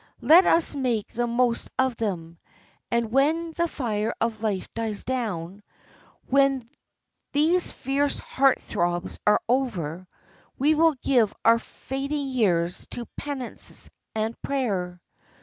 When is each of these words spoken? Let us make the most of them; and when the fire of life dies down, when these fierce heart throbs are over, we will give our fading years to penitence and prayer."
Let 0.23 0.45
us 0.47 0.73
make 0.73 1.13
the 1.13 1.27
most 1.27 1.69
of 1.77 1.95
them; 1.97 2.39
and 2.89 3.11
when 3.11 3.51
the 3.51 3.67
fire 3.67 4.15
of 4.19 4.41
life 4.41 4.67
dies 4.73 5.03
down, 5.03 5.61
when 6.27 6.67
these 7.33 7.71
fierce 7.71 8.17
heart 8.17 8.59
throbs 8.59 9.19
are 9.27 9.41
over, 9.47 10.07
we 10.57 10.73
will 10.73 10.95
give 11.03 11.35
our 11.45 11.59
fading 11.59 12.29
years 12.29 12.87
to 12.87 13.05
penitence 13.15 13.91
and 14.15 14.41
prayer." 14.41 14.99